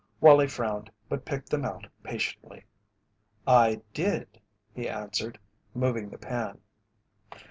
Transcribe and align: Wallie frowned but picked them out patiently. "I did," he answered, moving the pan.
Wallie 0.19 0.47
frowned 0.47 0.89
but 1.09 1.25
picked 1.25 1.51
them 1.51 1.63
out 1.63 1.85
patiently. 2.01 2.65
"I 3.45 3.83
did," 3.93 4.41
he 4.73 4.89
answered, 4.89 5.37
moving 5.75 6.09
the 6.09 6.17
pan. 6.17 6.59